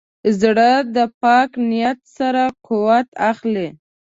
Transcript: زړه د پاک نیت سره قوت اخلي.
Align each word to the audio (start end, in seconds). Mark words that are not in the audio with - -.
زړه 0.39 0.71
د 0.95 0.97
پاک 1.21 1.49
نیت 1.71 1.99
سره 2.17 2.43
قوت 2.67 3.07
اخلي. 3.31 3.67